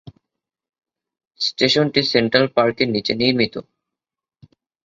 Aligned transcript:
স্টেশনটি 1.41 2.01
সেন্ট্রাল 2.11 2.45
পার্কের 2.55 2.87
নিচে 2.95 3.13
নির্মিত। 3.15 3.55